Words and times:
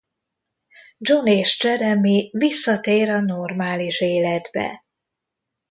John 0.97 1.25
és 1.27 1.59
Jeremy 1.63 2.29
visszatér 2.33 3.09
a 3.09 3.19
normális 3.21 3.99
életbe. 4.01 4.85